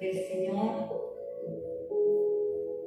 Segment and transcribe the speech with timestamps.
[0.00, 0.98] del Señor.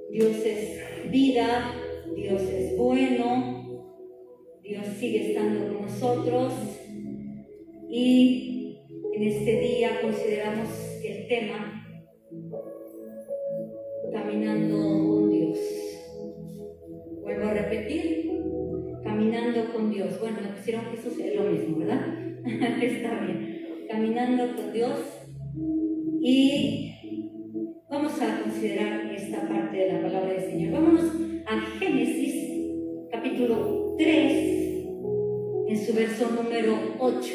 [0.09, 1.73] Dios es vida,
[2.15, 3.61] Dios es bueno,
[4.61, 6.53] Dios sigue estando con nosotros
[7.89, 8.77] y
[9.13, 10.69] en este día consideramos
[11.03, 11.85] el tema
[14.11, 15.59] caminando con Dios.
[17.21, 18.31] Vuelvo a repetir,
[19.03, 20.19] caminando con Dios.
[20.19, 22.05] Bueno, me pusieron Jesús es lo mismo, ¿verdad?
[22.83, 23.87] Está bien.
[23.89, 25.20] Caminando con Dios
[26.23, 26.93] y
[27.89, 30.73] vamos a considerar esta parte de la palabra del Señor.
[30.73, 31.11] Vámonos
[31.47, 34.31] a Génesis capítulo 3
[35.67, 37.33] en su verso número 8.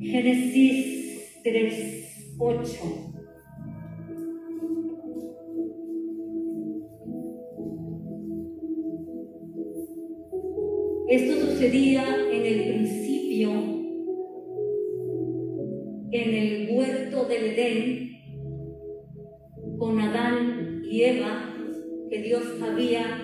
[0.00, 2.70] Génesis 3, 8.
[11.08, 13.73] Esto sucedía en el principio,
[19.78, 21.50] con Adán y Eva,
[22.08, 23.20] que Dios había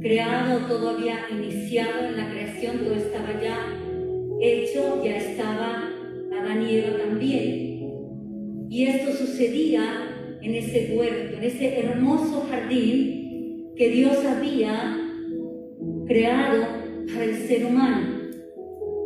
[0.00, 3.58] creado, todo había iniciado en la creación, todo estaba ya
[4.40, 5.90] hecho, ya estaba
[6.32, 8.68] Adán y Eva también.
[8.70, 14.96] Y esto sucedía en ese huerto, en ese hermoso jardín que Dios había
[16.06, 16.66] creado
[17.12, 18.18] para el ser humano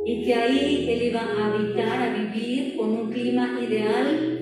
[0.05, 4.42] y que ahí él iba a habitar, a vivir con un clima ideal,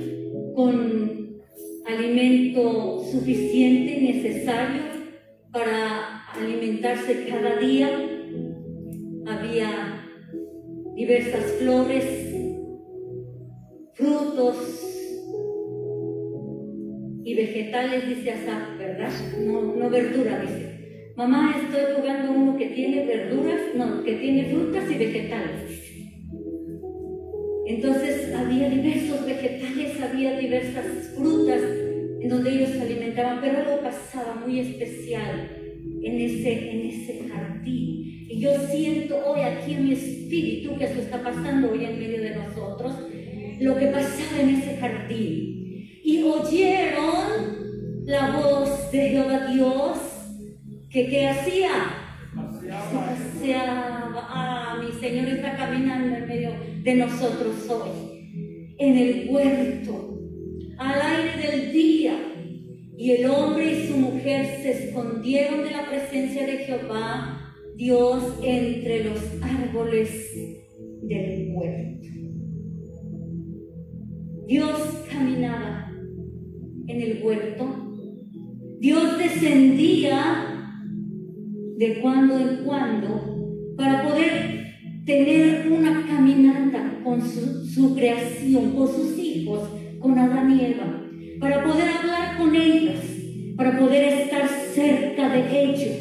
[0.60, 1.40] con
[1.86, 4.82] alimento suficiente, y necesario
[5.50, 7.88] para alimentarse cada día.
[9.26, 10.04] Había
[10.94, 12.04] diversas flores,
[13.94, 14.56] frutos
[17.24, 19.10] y vegetales, dice Asaf, ¿verdad?
[19.40, 21.12] No, no verdura, dice.
[21.16, 25.89] Mamá, estoy jugando uno que tiene verduras, no, que tiene frutas y vegetales.
[27.70, 31.60] Entonces había diversos vegetales, había diversas frutas
[32.20, 35.48] en donde ellos se alimentaban, pero algo pasaba muy especial
[36.02, 38.26] en ese, en ese jardín.
[38.28, 42.20] Y yo siento hoy aquí en mi espíritu que eso está pasando hoy en medio
[42.20, 42.92] de nosotros,
[43.60, 46.00] lo que pasaba en ese jardín.
[46.02, 49.98] Y oyeron la voz de Jehová Dios
[50.90, 51.70] ¿Qué, qué hacía?
[52.34, 54.26] Paseaba.
[54.28, 56.50] Ah, mi Señor está caminando en medio
[56.82, 58.74] de nosotros hoy.
[58.78, 60.18] En el huerto,
[60.78, 62.16] al aire del día.
[62.96, 69.04] Y el hombre y su mujer se escondieron de la presencia de Jehová, Dios, entre
[69.04, 70.30] los árboles
[71.02, 72.08] del huerto.
[74.46, 75.90] Dios caminaba
[76.88, 77.96] en el huerto.
[78.80, 80.50] Dios descendía
[81.76, 84.60] de cuando en cuando para poder
[85.04, 89.68] tener una caminata con su, creación, con sus hijos,
[89.98, 91.02] con Adán y Eva,
[91.40, 93.00] para poder hablar con ellos,
[93.56, 95.96] para poder estar cerca de ellos,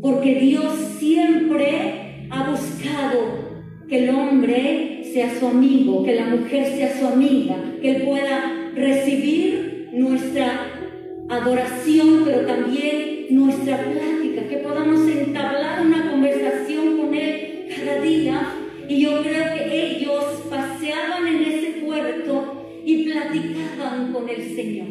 [0.00, 3.48] porque Dios siempre ha buscado
[3.88, 8.70] que el hombre sea su amigo, que la mujer sea su amiga, que él pueda
[8.74, 10.72] recibir nuestra
[11.28, 16.47] adoración, pero también nuestra plática, que podamos entablar una conversación
[18.18, 18.54] día.
[18.88, 24.88] Y yo creo que ellos paseaban en ese puerto y platicaban con el Señor.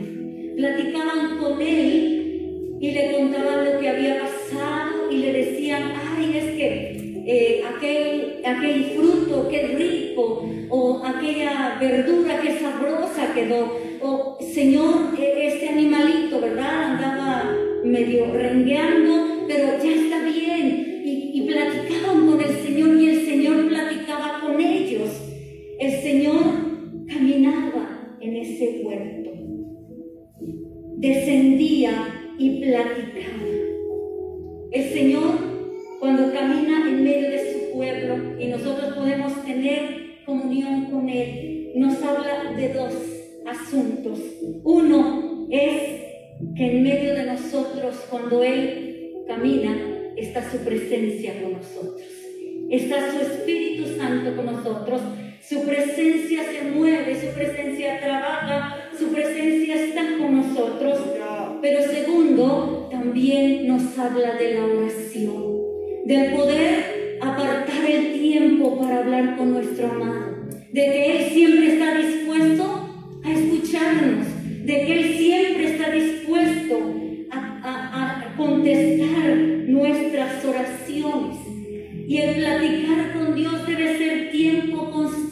[0.55, 6.45] Platicaban con Él y le contaban lo que había pasado y le decían, ay, es
[6.55, 15.15] que eh, aquel, aquel fruto, qué rico, o aquella verdura, qué sabrosa quedó, o Señor,
[15.19, 16.83] e, este animalito, ¿verdad?
[16.83, 17.51] Andaba
[17.83, 21.01] medio rengueando, pero ya está bien.
[21.03, 21.47] Y, y
[30.97, 31.91] descendía
[32.37, 33.43] y platicaba.
[34.71, 35.35] El Señor,
[35.99, 42.01] cuando camina en medio de su pueblo y nosotros podemos tener comunión con Él, nos
[42.01, 42.93] habla de dos
[43.45, 44.19] asuntos.
[44.63, 45.81] Uno es
[46.55, 49.75] que en medio de nosotros, cuando Él camina,
[50.15, 52.01] está su presencia con nosotros.
[52.69, 55.01] Está su Espíritu Santo con nosotros.
[55.47, 60.99] Su presencia se mueve, su presencia trabaja, su presencia está con nosotros.
[61.61, 65.57] Pero segundo, también nos habla de la oración,
[66.05, 71.97] del poder apartar el tiempo para hablar con nuestro amado, de que Él siempre está
[71.97, 74.27] dispuesto a escucharnos,
[74.65, 76.93] de que Él siempre está dispuesto
[77.31, 79.35] a, contestar
[79.67, 81.37] nuestras oraciones.
[82.07, 85.26] Y el platicar con Dios debe ser tiempo constante,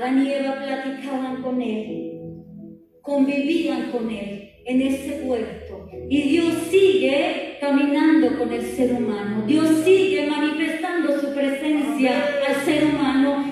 [0.00, 0.30] Adán y
[0.64, 2.22] platicaban con Él,
[3.02, 5.90] convivían con Él en ese huerto.
[6.08, 9.44] Y Dios sigue caminando con el ser humano.
[9.46, 12.12] Dios sigue manifestando su presencia
[12.48, 13.49] al ser humano.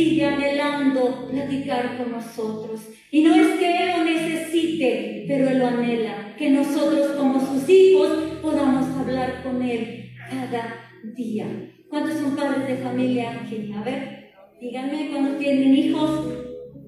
[0.00, 2.88] Sigue anhelando platicar con nosotros.
[3.10, 6.34] Y no es que Él lo necesite, pero Él lo anhela.
[6.38, 8.08] Que nosotros como sus hijos
[8.40, 10.74] podamos hablar con Él cada
[11.14, 11.46] día.
[11.90, 13.70] ¿Cuántos son padres de familia aquí?
[13.76, 14.30] A ver,
[14.60, 16.34] díganme cuando tienen hijos.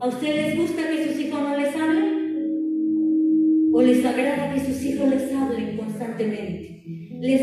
[0.00, 2.22] ¿A ustedes les gusta que sus hijos no les hablen?
[3.74, 6.82] ¿O les agrada que sus hijos les hablen constantemente?
[7.20, 7.40] Les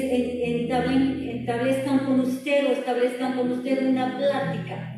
[1.37, 4.88] establezcan con usted o establezcan con usted una plática.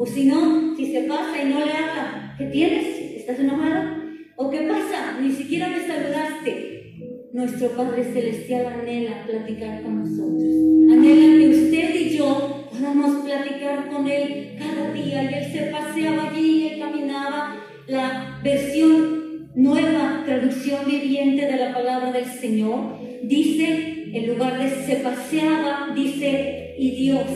[0.00, 2.86] O si no, si se pasa y no le habla, ¿qué tienes?
[3.16, 3.96] ¿Estás enojado?
[4.36, 5.18] ¿O qué pasa?
[5.20, 6.94] Ni siquiera me saludaste.
[7.32, 10.54] Nuestro Padre Celestial anhela platicar con nosotros.
[10.92, 15.24] Anhela que usted y yo podamos platicar con Él cada día.
[15.24, 17.56] Y Él se paseaba allí, y Él caminaba.
[17.88, 24.94] La versión nueva, traducción viviente de la palabra del Señor, dice, en lugar de se
[24.96, 27.26] paseaba, dice, y Dios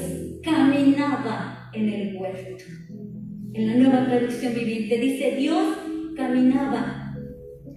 [0.44, 2.64] caminaba en el huerto.
[3.54, 5.78] En la nueva traducción viviente dice, Dios
[6.16, 7.14] caminaba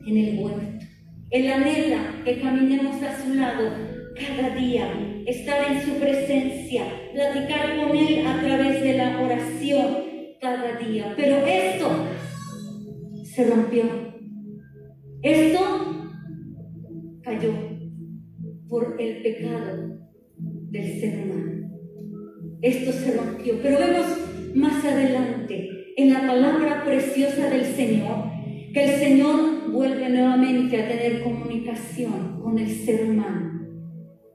[0.06, 0.86] en el huerto.
[1.32, 3.72] Él anhela que caminemos a su lado
[4.16, 4.90] cada día,
[5.26, 6.84] estar en su presencia,
[7.14, 9.98] platicar con Él a través de la oración
[10.40, 11.14] cada día.
[11.18, 11.90] Pero esto
[13.24, 13.84] se rompió.
[15.22, 15.60] Esto
[17.24, 17.54] cayó
[18.70, 20.00] por el pecado
[20.38, 21.65] del ser humano.
[22.62, 23.60] Esto se rompió.
[23.62, 24.06] Pero vemos
[24.54, 28.36] más adelante en la palabra preciosa del Señor
[28.74, 33.62] que el Señor vuelve nuevamente a tener comunicación con el ser humano.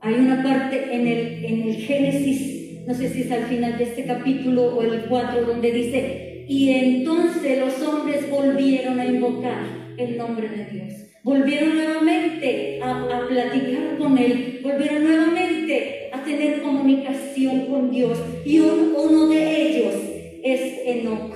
[0.01, 3.85] Hay una parte en el, en el Génesis, no sé si es al final de
[3.85, 9.63] este capítulo o el 4, donde dice, y entonces los hombres volvieron a invocar
[9.99, 10.95] el nombre de Dios.
[11.23, 16.00] Volvieron nuevamente a, a, platicar con Él, volvieron nuevamente
[16.31, 18.19] tener comunicación con Dios.
[18.45, 19.95] Y un, uno de ellos
[20.43, 21.35] es Enoch.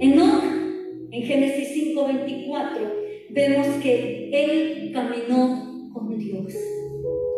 [0.00, 0.44] Enoch,
[1.10, 2.92] en Génesis 5:24,
[3.30, 6.54] vemos que Él caminó con Dios.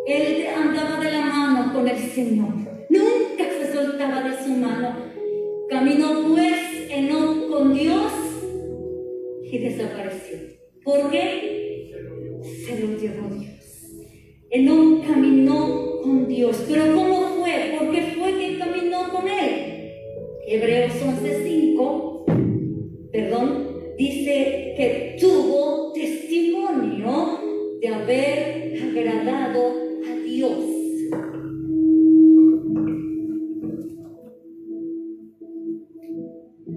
[0.06, 2.54] Él andaba de la mano con el Señor.
[2.88, 4.97] Nunca se soltaba de su mano.
[5.69, 6.54] Caminó pues
[6.90, 8.12] Enoch con Dios
[9.50, 10.38] y desapareció.
[10.85, 11.90] ¿Por qué?
[12.66, 13.54] Se lo llevó Dios.
[14.50, 16.62] Enoch caminó con Dios.
[16.68, 17.76] Pero ¿cómo fue?
[17.78, 19.90] ¿Por qué fue que caminó con Él?
[20.46, 22.25] Hebreos 11:5,
[23.11, 27.40] perdón, dice que tuvo testimonio
[27.80, 29.73] de haber agradado
[30.06, 30.58] a Dios.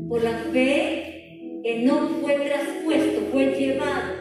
[0.08, 4.16] Por la fe, Enoch fue traspuesto, fue llevado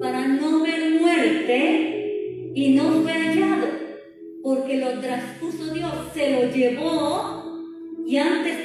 [0.00, 3.49] para no ver muerte y no fue hallado,
[5.74, 7.42] Dios, se lo llevó
[8.06, 8.59] y antes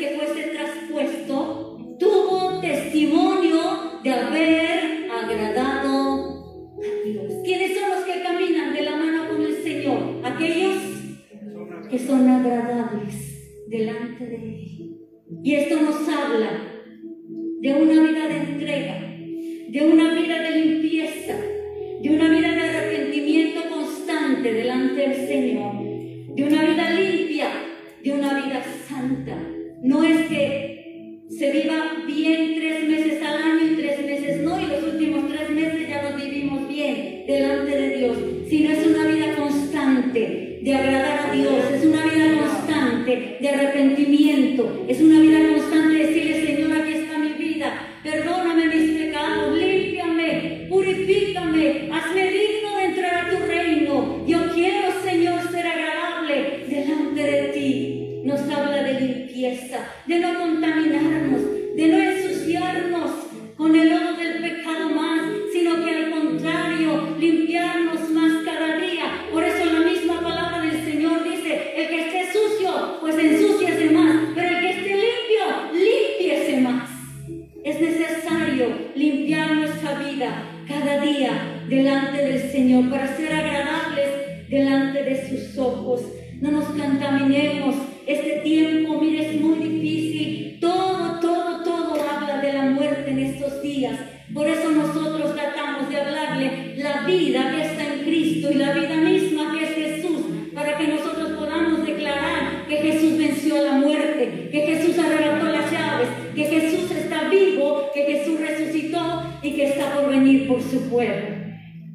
[110.07, 111.35] venir por su pueblo.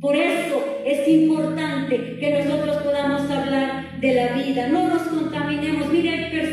[0.01, 4.69] Por eso es importante que nosotros podamos hablar de la vida.
[4.69, 5.93] No nos contaminemos.
[5.93, 6.50] Mire, hay personas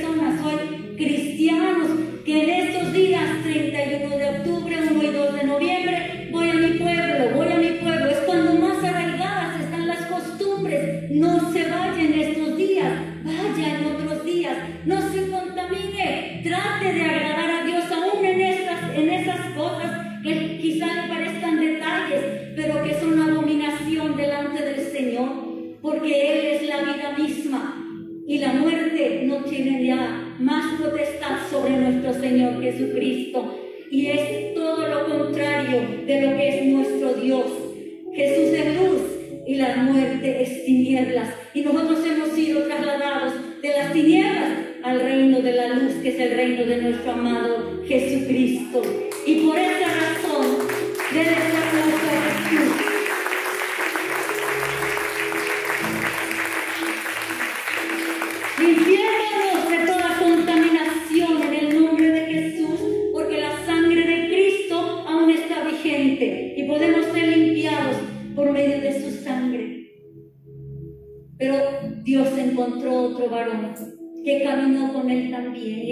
[33.90, 37.46] y es todo lo contrario de lo que es nuestro Dios.
[38.14, 39.02] Jesús es luz
[39.46, 41.30] y la muerte es tinieblas.
[41.54, 44.52] Y nosotros hemos sido trasladados de las tinieblas
[44.84, 48.82] al reino de la luz, que es el reino de nuestro amado Jesucristo.
[49.26, 50.07] Y por esa razón,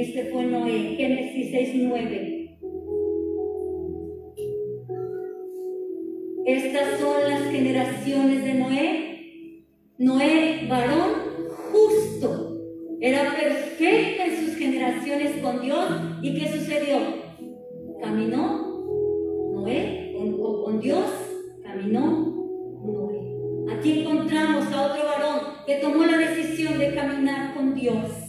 [0.05, 2.59] Este fue Noé, Génesis 6.9.
[6.45, 9.65] Estas son las generaciones de Noé.
[9.97, 11.09] Noé, varón
[11.71, 12.55] justo,
[13.01, 15.89] era perfecto en sus generaciones con Dios.
[16.21, 16.99] ¿Y qué sucedió?
[17.99, 21.09] Caminó Noé con, con Dios,
[21.63, 22.31] caminó
[22.85, 23.75] Noé.
[23.75, 28.24] Aquí encontramos a otro varón que tomó la decisión de caminar con Dios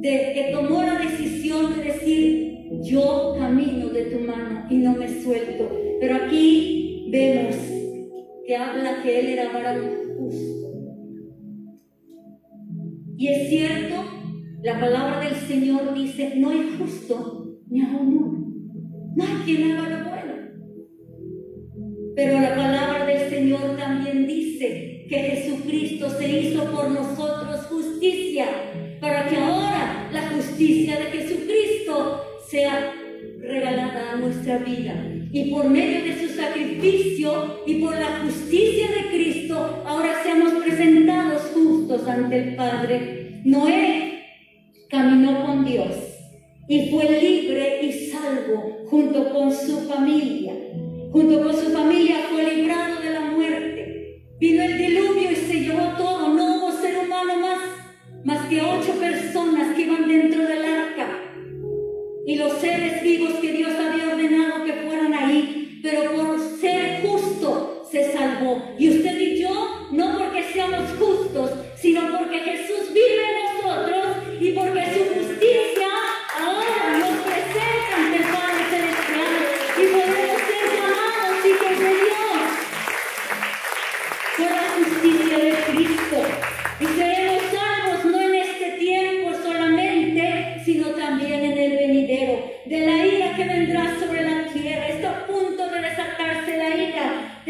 [0.00, 5.08] de que tomó la decisión de decir, yo camino de tu mano y no me
[5.08, 5.70] suelto.
[6.00, 7.56] Pero aquí vemos
[8.46, 10.68] que habla que él era varón justo.
[13.16, 14.04] Y es cierto,
[14.62, 18.46] la palabra del Señor dice, no hay justo ni a uno.
[19.16, 20.34] No hay quien haga lo bueno.
[22.14, 28.46] Pero la palabra del Señor también dice que Jesucristo se hizo por nosotros justicia
[34.58, 34.94] vida.
[35.32, 37.62] Y por medio de su sacrificio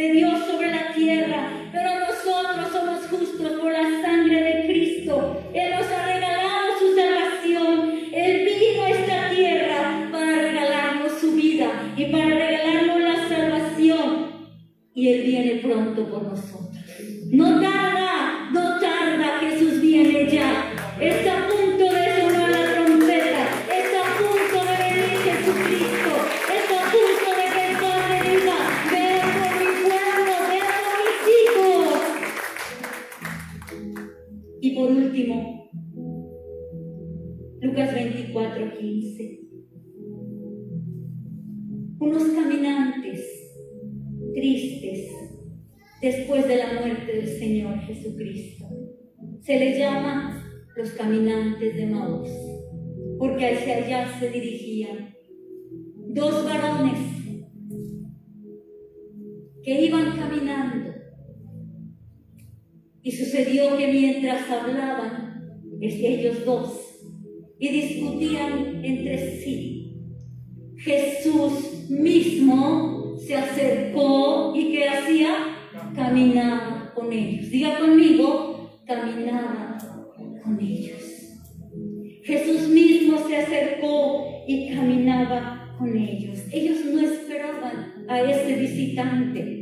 [0.09, 0.48] de Dios.
[42.01, 43.21] unos caminantes
[44.35, 45.11] tristes
[46.01, 48.67] después de la muerte del Señor Jesucristo.
[49.41, 50.45] Se les llama
[50.77, 52.29] los caminantes de Maús,
[53.19, 55.15] porque hacia allá se dirigían
[56.09, 56.99] dos varones
[59.63, 60.95] que iban caminando.
[63.03, 66.85] Y sucedió que mientras hablaban, este, ellos dos,
[67.59, 69.97] y discutían entre sí,
[70.77, 75.35] Jesús mismo se acercó y ¿qué hacía?
[75.95, 77.51] Caminaba con ellos.
[77.51, 79.79] Diga conmigo, caminaba
[80.45, 81.03] con ellos.
[82.25, 86.41] Jesús mismo se acercó y caminaba con ellos.
[86.53, 89.58] Ellos no esperaban a ese visitante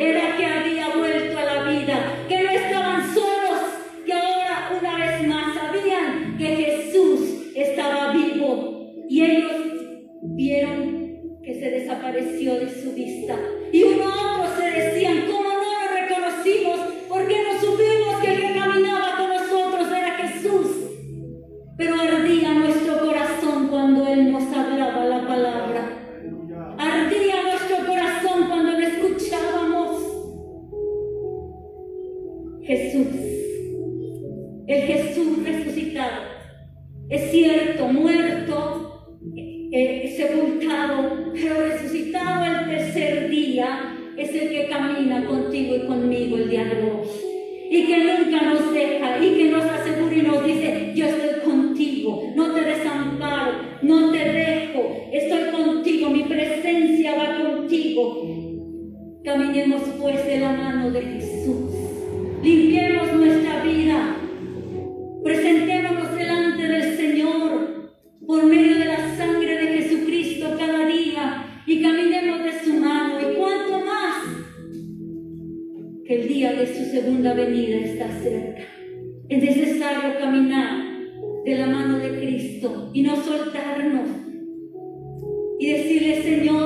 [0.00, 0.79] era que había
[45.08, 47.02] contigo y conmigo el diálogo.
[47.70, 51.29] Y que nunca nos deja y que nos asegura y nos dice, yo estoy
[85.60, 86.59] y decirle, Señor,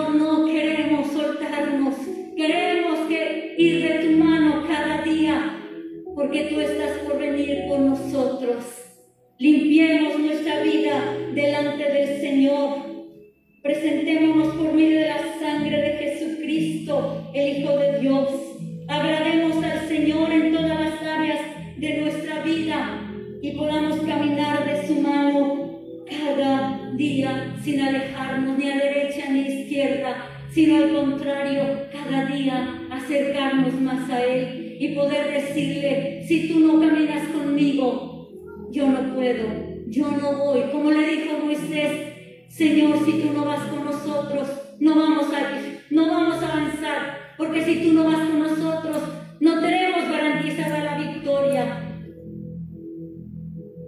[39.14, 39.46] puedo,
[39.86, 40.62] yo no voy.
[40.72, 42.14] Como le dijo Moisés,
[42.48, 44.48] Señor, si tú no vas con nosotros,
[44.80, 49.02] no vamos a ir, no vamos a avanzar, porque si tú no vas con nosotros,
[49.40, 51.80] no tenemos garantizada la victoria.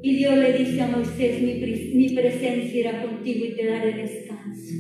[0.03, 1.55] Y Dios le dice a Moisés, mi,
[1.95, 4.75] mi presencia irá contigo y te daré descanso.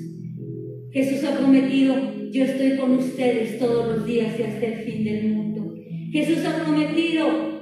[0.92, 1.96] Jesús ha prometido,
[2.30, 5.74] yo estoy con ustedes todos los días y hasta el fin del mundo.
[6.12, 7.55] Jesús ha prometido,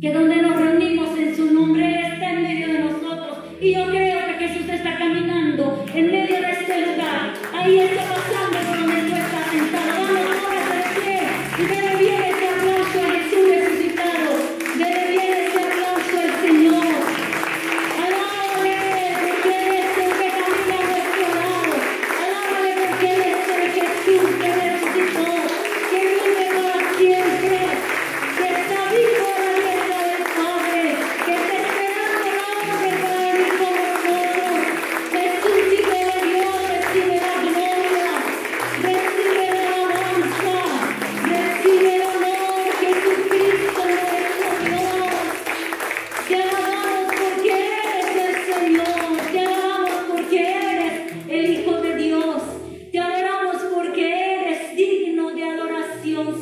[0.00, 3.38] que donde nos reunimos en su nombre está en medio de nosotros.
[3.60, 7.32] Y yo creo que Jesús está caminando en medio de este lugar.
[7.54, 9.45] Ahí está pasando por donde tú estás.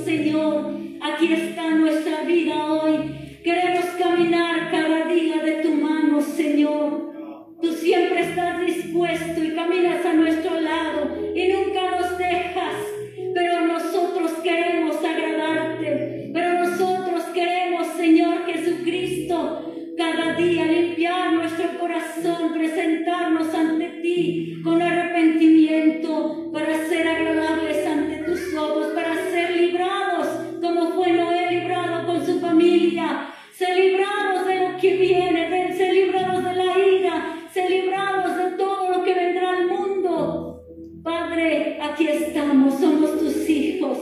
[0.04, 0.72] Señor.
[1.00, 3.40] Aquí está nuestra vida hoy.
[41.84, 43.98] aquí estamos, somos tus hijos.